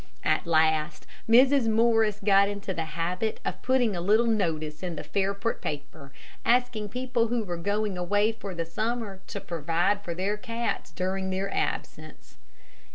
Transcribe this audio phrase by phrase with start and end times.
[0.23, 1.67] At last, Mrs.
[1.69, 6.11] Morris got into the habit of putting a little notice in the Fairport paper,
[6.43, 11.29] asking people who were going away for the summer to provide for their cats during
[11.29, 12.37] their absence.